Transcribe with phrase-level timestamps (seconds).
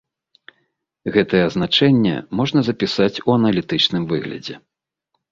[1.17, 4.55] Гэтае азначэнне можна запісаць у аналітычным выглядзе.